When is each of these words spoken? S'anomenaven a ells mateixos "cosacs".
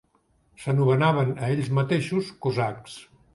S'anomenaven 0.61 1.29
a 1.33 1.49
ells 1.57 1.69
mateixos 1.81 2.33
"cosacs". 2.47 2.99